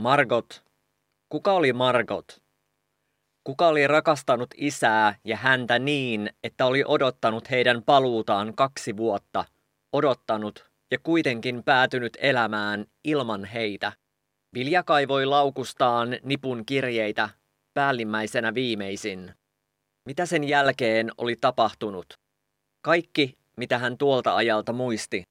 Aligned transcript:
Margot. 0.00 0.64
Kuka 1.28 1.52
oli 1.52 1.72
Margot? 1.72 2.42
Kuka 3.44 3.68
oli 3.68 3.86
rakastanut 3.86 4.50
isää 4.56 5.14
ja 5.24 5.36
häntä 5.36 5.78
niin, 5.78 6.30
että 6.44 6.66
oli 6.66 6.84
odottanut 6.86 7.50
heidän 7.50 7.82
paluutaan 7.82 8.54
kaksi 8.54 8.96
vuotta, 8.96 9.44
odottanut 9.92 10.70
ja 10.90 10.98
kuitenkin 11.02 11.62
päätynyt 11.64 12.16
elämään 12.20 12.86
ilman 13.04 13.44
heitä? 13.44 13.92
Vilja 14.54 14.82
kaivoi 14.82 15.26
laukustaan 15.26 16.08
nipun 16.22 16.66
kirjeitä, 16.66 17.28
päällimmäisenä 17.74 18.54
viimeisin. 18.54 19.34
Mitä 20.06 20.26
sen 20.26 20.44
jälkeen 20.44 21.10
oli 21.18 21.36
tapahtunut? 21.36 22.06
Kaikki, 22.84 23.38
mitä 23.56 23.78
hän 23.78 23.98
tuolta 23.98 24.36
ajalta 24.36 24.72
muisti, 24.72 25.22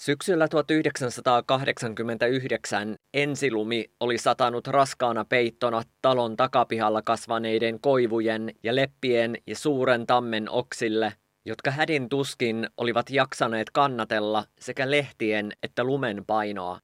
Syksyllä 0.00 0.48
1989 0.48 2.96
ensilumi 3.14 3.84
oli 4.00 4.18
satanut 4.18 4.66
raskaana 4.66 5.24
peittona 5.24 5.82
talon 6.02 6.36
takapihalla 6.36 7.02
kasvaneiden 7.02 7.80
koivujen 7.80 8.54
ja 8.62 8.76
leppien 8.76 9.36
ja 9.46 9.56
suuren 9.56 10.06
tammen 10.06 10.50
oksille, 10.50 11.12
jotka 11.46 11.70
hädin 11.70 12.08
tuskin 12.08 12.68
olivat 12.76 13.10
jaksaneet 13.10 13.70
kannatella 13.70 14.44
sekä 14.60 14.90
lehtien 14.90 15.52
että 15.62 15.84
lumen 15.84 16.24
painoa. 16.26 16.80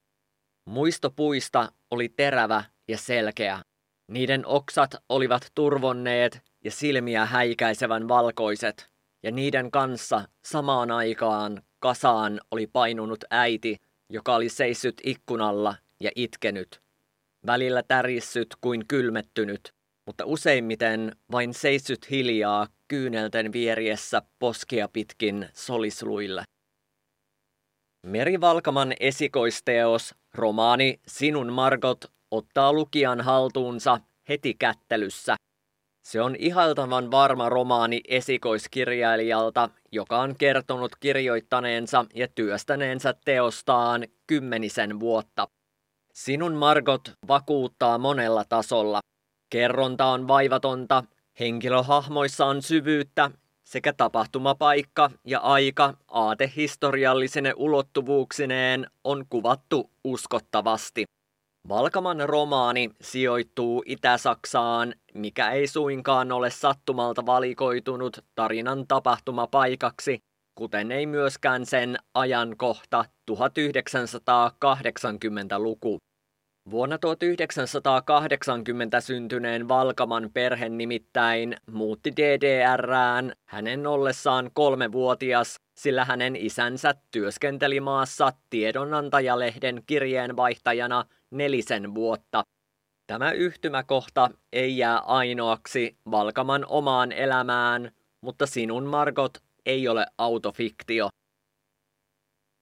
Muisto 0.68 1.10
puista 1.10 1.72
oli 1.90 2.08
terävä 2.08 2.64
ja 2.88 2.98
selkeä. 2.98 3.62
Niiden 4.10 4.46
oksat 4.46 4.94
olivat 5.08 5.50
turvonneet 5.54 6.42
ja 6.64 6.70
silmiä 6.70 7.24
häikäisevän 7.24 8.08
valkoiset, 8.08 8.90
ja 9.22 9.30
niiden 9.30 9.70
kanssa 9.70 10.28
samaan 10.44 10.90
aikaan 10.90 11.62
Kasaan 11.84 12.40
oli 12.50 12.66
painunut 12.66 13.24
äiti, 13.30 13.76
joka 14.10 14.34
oli 14.34 14.48
seissyt 14.48 15.00
ikkunalla 15.04 15.76
ja 16.00 16.10
itkenyt. 16.16 16.80
Välillä 17.46 17.82
tärissyt 17.82 18.56
kuin 18.60 18.86
kylmettynyt, 18.88 19.72
mutta 20.06 20.24
useimmiten 20.24 21.16
vain 21.32 21.54
seissyt 21.54 22.10
hiljaa 22.10 22.66
kyynelten 22.88 23.52
vieriessä 23.52 24.22
poskia 24.38 24.88
pitkin 24.88 25.48
solisluille. 25.54 26.42
Meri 28.06 28.40
Valkaman 28.40 28.94
esikoisteos, 29.00 30.14
romaani 30.34 31.00
Sinun 31.06 31.52
Margot, 31.52 32.12
ottaa 32.30 32.72
lukijan 32.72 33.20
haltuunsa 33.20 34.00
heti 34.28 34.54
kättelyssä 34.54 35.36
se 36.04 36.20
on 36.20 36.36
ihaltavan 36.38 37.10
varma 37.10 37.48
romaani 37.48 38.00
esikoiskirjailijalta, 38.08 39.68
joka 39.92 40.20
on 40.20 40.36
kertonut 40.36 40.96
kirjoittaneensa 41.00 42.04
ja 42.14 42.28
työstäneensä 42.28 43.14
teostaan 43.24 44.06
kymmenisen 44.26 45.00
vuotta. 45.00 45.48
Sinun 46.12 46.54
Margot 46.54 47.12
vakuuttaa 47.28 47.98
monella 47.98 48.44
tasolla. 48.48 49.00
Kerronta 49.50 50.06
on 50.06 50.28
vaivatonta, 50.28 51.04
henkilöhahmoissa 51.40 52.46
on 52.46 52.62
syvyyttä 52.62 53.30
sekä 53.64 53.92
tapahtumapaikka 53.92 55.10
ja 55.24 55.40
aika 55.40 55.94
aatehistoriallisine 56.08 57.52
ulottuvuuksineen 57.56 58.86
on 59.04 59.26
kuvattu 59.30 59.90
uskottavasti. 60.04 61.04
Valkaman 61.68 62.28
romaani 62.28 62.90
sijoittuu 63.00 63.82
Itä-Saksaan, 63.86 64.94
mikä 65.14 65.50
ei 65.50 65.66
suinkaan 65.66 66.32
ole 66.32 66.50
sattumalta 66.50 67.26
valikoitunut 67.26 68.24
tarinan 68.34 68.86
tapahtumapaikaksi, 68.88 70.18
kuten 70.54 70.92
ei 70.92 71.06
myöskään 71.06 71.66
sen 71.66 71.96
ajankohta 72.14 73.04
1980-luku. 73.30 75.98
Vuonna 76.70 76.98
1980 76.98 79.00
syntyneen 79.00 79.68
Valkaman 79.68 80.30
perhe 80.34 80.68
nimittäin 80.68 81.56
muutti 81.70 82.12
DDRään 82.16 83.32
hänen 83.44 83.86
ollessaan 83.86 84.50
kolmevuotias, 84.54 85.56
sillä 85.78 86.04
hänen 86.04 86.36
isänsä 86.36 86.94
työskenteli 87.10 87.80
maassa 87.80 88.32
tiedonantajalehden 88.50 89.82
kirjeenvaihtajana 89.86 91.04
nelisen 91.34 91.94
vuotta. 91.94 92.42
Tämä 93.06 93.32
yhtymäkohta 93.32 94.30
ei 94.52 94.78
jää 94.78 94.98
ainoaksi 94.98 95.96
Valkaman 96.10 96.66
omaan 96.68 97.12
elämään, 97.12 97.90
mutta 98.20 98.46
sinun 98.46 98.84
Margot 98.84 99.38
ei 99.66 99.88
ole 99.88 100.06
autofiktio. 100.18 101.08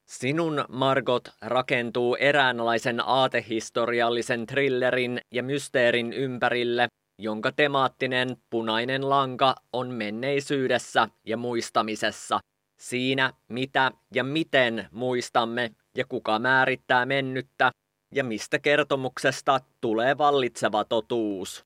Sinun 0.08 0.64
Margot 0.68 1.28
rakentuu 1.42 2.16
eräänlaisen 2.20 3.00
aatehistoriallisen 3.06 4.46
thrillerin 4.46 5.20
ja 5.30 5.42
mysteerin 5.42 6.12
ympärille, 6.12 6.86
jonka 7.18 7.52
temaattinen 7.52 8.36
punainen 8.50 9.08
lanka 9.08 9.54
on 9.72 9.88
menneisyydessä 9.90 11.08
ja 11.26 11.36
muistamisessa. 11.36 12.40
Siinä, 12.80 13.32
mitä 13.48 13.92
ja 14.14 14.24
miten 14.24 14.88
muistamme 14.90 15.70
ja 15.96 16.04
kuka 16.08 16.38
määrittää 16.38 17.06
mennyttä 17.06 17.70
ja 18.12 18.24
mistä 18.24 18.58
kertomuksesta 18.58 19.60
tulee 19.80 20.18
vallitseva 20.18 20.84
totuus. 20.84 21.64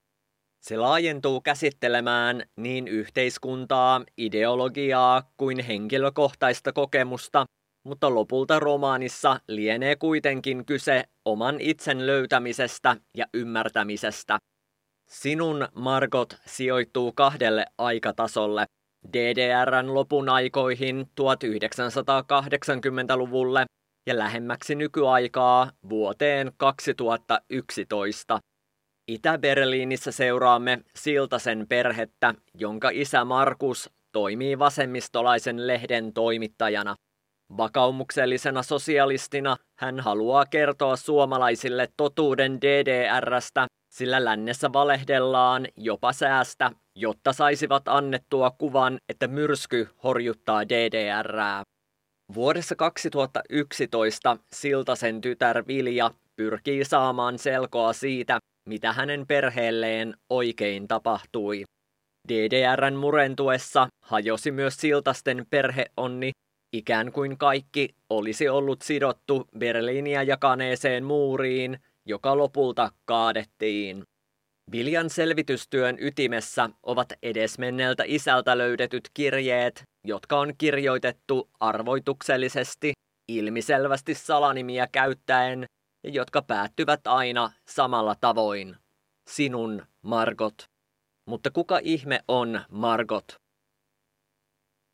Se 0.61 0.77
laajentuu 0.77 1.41
käsittelemään 1.41 2.43
niin 2.57 2.89
yhteiskuntaa, 2.89 4.05
ideologiaa 4.19 5.33
kuin 5.37 5.65
henkilökohtaista 5.65 6.73
kokemusta, 6.73 7.45
mutta 7.85 8.15
lopulta 8.15 8.61
romaanissa 8.61 9.41
lienee 9.49 9.97
kuitenkin 9.97 10.67
kyse 10.67 11.05
oman 11.25 11.61
itsen 11.61 12.07
löytämisestä 12.07 12.97
ja 13.17 13.27
ymmärtämisestä. 13.35 14.39
Sinun 15.09 15.69
Margot 15.75 16.37
sijoittuu 16.47 17.13
kahdelle 17.13 17.67
aikatasolle. 17.79 18.65
DDRn 19.13 19.95
lopun 19.95 20.29
aikoihin 20.29 21.07
1980-luvulle 21.21 23.65
ja 24.07 24.19
lähemmäksi 24.19 24.75
nykyaikaa 24.75 25.71
vuoteen 25.89 26.53
2011. 26.57 28.39
Itä-Berliinissä 29.09 30.13
seuraamme 30.13 30.79
Siltasen 30.97 31.67
perhettä, 31.69 32.35
jonka 32.55 32.91
isä 32.93 33.25
Markus 33.25 33.91
toimii 34.13 34.59
vasemmistolaisen 34.59 35.67
lehden 35.67 36.13
toimittajana. 36.13 36.95
Vakaumuksellisena 37.57 38.63
sosialistina 38.63 39.57
hän 39.79 40.01
haluaa 40.01 40.47
kertoa 40.47 40.97
suomalaisille 40.97 41.89
totuuden 41.97 42.61
DDRstä, 42.61 43.67
sillä 43.95 44.25
lännessä 44.25 44.73
valehdellaan 44.73 45.67
jopa 45.77 46.13
säästä, 46.13 46.71
jotta 46.97 47.33
saisivat 47.33 47.89
annettua 47.89 48.51
kuvan, 48.51 48.99
että 49.09 49.29
myrsky 49.29 49.89
horjuttaa 50.05 50.69
DDRää. 50.69 51.63
Vuodessa 52.35 52.77
2011 52.77 54.37
Siltasen 54.53 55.21
tytär 55.21 55.67
Vilja 55.67 56.11
pyrkii 56.37 56.85
saamaan 56.85 57.39
selkoa 57.39 57.93
siitä, 57.93 58.39
mitä 58.69 58.93
hänen 58.93 59.27
perheelleen 59.27 60.15
oikein 60.31 60.89
tapahtui. 60.89 61.65
DDRn 62.29 62.95
murentuessa 62.95 63.89
hajosi 64.03 64.51
myös 64.51 64.77
Siltasten 64.77 65.47
perheonni, 65.51 66.31
ikään 66.73 67.13
kuin 67.13 67.39
kaikki 67.39 67.89
olisi 68.11 68.49
ollut 68.49 68.83
sidottu 68.83 69.49
Berliiniä 69.59 70.23
jakaneeseen 70.23 71.05
muuriin, 71.05 71.79
joka 72.07 72.37
lopulta 72.37 72.91
kaadettiin. 73.05 74.03
Viljan 74.73 75.11
selvitystyön 75.11 75.97
ytimessä 76.01 76.71
ovat 76.83 77.13
edesmenneeltä 77.23 78.03
isältä 78.07 78.59
löydetyt 78.59 79.11
kirjeet, 79.15 79.83
jotka 80.07 80.41
on 80.41 80.53
kirjoitettu 80.59 81.51
arvoituksellisesti, 81.61 82.93
ilmiselvästi 83.29 84.15
salanimiä 84.15 84.87
käyttäen 84.93 85.65
ja 86.05 86.11
jotka 86.11 86.43
päättyvät 86.43 87.07
aina 87.07 87.53
samalla 87.69 88.17
tavoin. 88.21 88.77
Sinun, 89.31 89.83
Margot. 90.03 90.65
Mutta 91.29 91.51
kuka 91.51 91.81
ihme 91.83 92.21
on 92.29 92.61
Margot? 92.71 93.35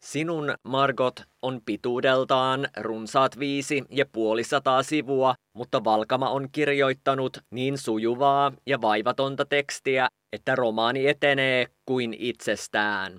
Sinun 0.04 0.54
Margot 0.64 1.22
on 1.43 1.60
pituudeltaan 1.66 2.69
runsaat 2.81 3.38
viisi 3.38 3.84
ja 3.90 4.06
puolisataa 4.12 4.82
sivua, 4.82 5.34
mutta 5.56 5.84
Valkama 5.84 6.31
on 6.31 6.49
kirjoittanut 6.52 7.38
niin 7.50 7.78
sujuvaa 7.78 8.52
ja 8.66 8.81
vaivatonta 8.81 9.44
tekstiä, 9.44 10.08
että 10.32 10.54
romaani 10.54 11.08
etenee 11.08 11.66
kuin 11.87 12.14
itsestään. 12.19 13.19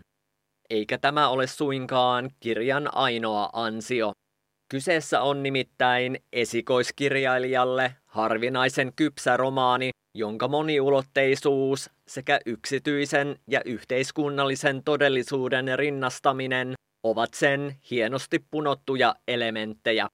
Eikä 0.70 0.98
tämä 0.98 1.30
ole 1.30 1.48
suinkaan 1.48 2.30
kirjan 2.40 2.96
ainoa 2.96 3.50
ansio. 3.54 4.12
Kyseessä 4.72 5.22
on 5.22 5.44
nimittäin 5.44 6.18
esikoiskirjailijalle 6.34 7.96
harvinaisen 8.06 8.94
kypsä 8.96 9.38
romaani, 9.38 9.90
jonka 10.16 10.48
moniulotteisuus 10.48 11.90
sekä 12.08 12.40
yksityisen 12.46 13.40
ja 13.48 13.62
yhteiskunnallisen 13.66 14.84
todellisuuden 14.84 15.80
rinnastaminen 15.80 16.74
ovat 17.04 17.34
sen 17.34 17.76
hienosti 17.92 18.46
punottuja 18.52 19.16
elementtejä. 19.28 20.08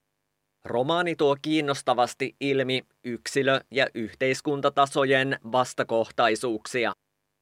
Romaani 0.65 1.15
tuo 1.15 1.37
kiinnostavasti 1.41 2.35
ilmi 2.39 2.85
yksilö- 3.03 3.61
ja 3.71 3.87
yhteiskuntatasojen 3.93 5.39
vastakohtaisuuksia. 5.51 6.91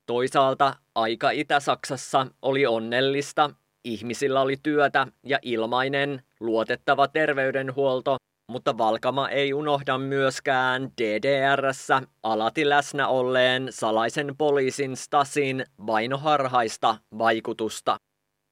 Toisaalta 0.05 0.75
aika 0.95 1.31
Itä-Saksassa 1.31 2.27
oli 2.41 2.65
onnellista, 2.65 3.49
ihmisillä 3.85 4.41
oli 4.41 4.57
työtä 4.63 5.07
ja 5.23 5.39
ilmainen, 5.41 6.23
luotettava 6.39 7.07
terveydenhuolto, 7.07 8.17
mutta 8.51 8.77
Valkama 8.77 9.29
ei 9.29 9.53
unohda 9.53 9.97
myöskään 9.97 10.91
DDRssä 11.01 12.01
alati 12.23 12.69
läsnä 12.69 13.07
olleen 13.07 13.67
salaisen 13.69 14.35
poliisin 14.37 14.97
Stasin 14.97 15.65
vainoharhaista 15.87 16.97
vaikutusta. 17.17 17.97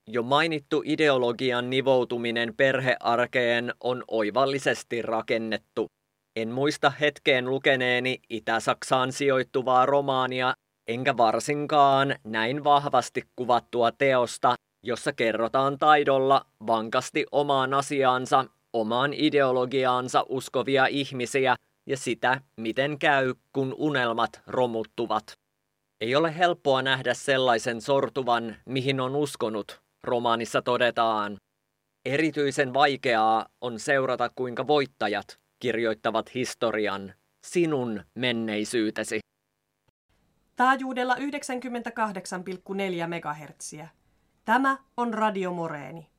Jo 0.10 0.24
mainittu 0.24 0.82
ideologian 0.86 1.70
nivoutuminen 1.70 2.54
perhearkeen 2.58 3.74
on 3.84 4.04
oivallisesti 4.08 5.02
rakennettu. 5.02 5.86
En 6.36 6.50
muista 6.52 6.90
hetkeen 6.90 7.50
lukeneeni 7.50 8.20
Itä-Saksaan 8.30 9.12
sijoittuvaa 9.12 9.86
romaania, 9.86 10.54
enkä 10.88 11.18
varsinkaan 11.18 12.16
näin 12.24 12.64
vahvasti 12.64 13.24
kuvattua 13.36 13.92
teosta, 13.92 14.54
jossa 14.84 15.14
kerrotaan 15.14 15.78
taidolla 15.78 16.46
vankasti 16.68 17.26
omaan 17.32 17.74
asiaansa, 17.74 18.46
omaan 18.76 19.14
ideologiaansa 19.14 20.26
uskovia 20.30 20.86
ihmisiä 20.86 21.56
ja 21.86 21.98
sitä, 21.98 22.42
miten 22.58 23.00
käy, 23.00 23.34
kun 23.54 23.76
unelmat 23.78 24.42
romuttuvat. 24.48 25.34
Ei 26.02 26.16
ole 26.16 26.38
helppoa 26.38 26.82
nähdä 26.82 27.14
sellaisen 27.14 27.82
sortuvan, 27.82 28.56
mihin 28.66 29.00
on 29.00 29.16
uskonut, 29.16 29.82
romaanissa 30.04 30.62
todetaan. 30.62 31.38
Erityisen 32.06 32.74
vaikeaa 32.74 33.46
on 33.62 33.80
seurata, 33.80 34.30
kuinka 34.36 34.68
voittajat 34.68 35.40
kirjoittavat 35.60 36.34
historian, 36.34 37.14
sinun 37.46 38.04
menneisyytesi. 38.16 39.20
Taajuudella 40.56 41.16
98,4 41.16 41.22
MHz. 43.08 43.74
Tämä 44.46 44.78
on 44.98 45.14
Radio 45.14 45.54
Moreeni. 45.54 46.15